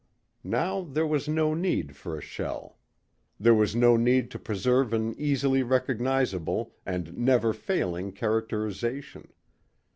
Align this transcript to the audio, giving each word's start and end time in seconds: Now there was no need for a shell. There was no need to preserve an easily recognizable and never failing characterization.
Now 0.43 0.81
there 0.81 1.05
was 1.05 1.27
no 1.27 1.53
need 1.53 1.95
for 1.95 2.17
a 2.17 2.21
shell. 2.21 2.79
There 3.39 3.53
was 3.53 3.75
no 3.75 3.97
need 3.97 4.31
to 4.31 4.39
preserve 4.39 4.93
an 4.93 5.13
easily 5.15 5.61
recognizable 5.61 6.73
and 6.87 7.15
never 7.15 7.53
failing 7.53 8.11
characterization. 8.11 9.31